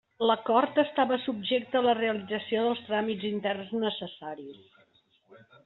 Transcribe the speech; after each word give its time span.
L'acord 0.27 0.79
estava 0.83 1.19
subjecte 1.25 1.79
a 1.79 1.83
la 1.89 1.93
realització 1.99 2.65
dels 2.69 2.83
tràmits 2.89 3.29
interns 3.31 3.77
necessaris. 3.85 4.67